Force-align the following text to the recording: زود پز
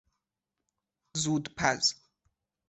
زود 1.17 1.53
پز 1.57 1.93